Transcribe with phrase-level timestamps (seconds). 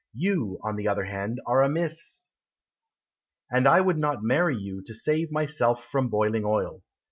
[0.15, 2.31] You, on the other hand, Are a Miss,
[3.51, 6.81] And I would not marry you To save myself from boiling oil.